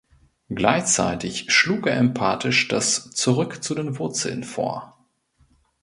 [0.49, 4.97] Gleichzeitig schlug er emphatisch das „Zurück zu den Wurzeln“ vor.